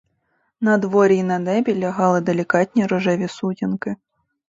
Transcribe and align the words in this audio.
Надворі 0.61 1.17
й 1.17 1.23
на 1.23 1.39
небі 1.39 1.75
лягли 1.79 2.21
делікатні 2.21 2.85
рожеві 2.87 3.27
сутінки. 3.27 3.95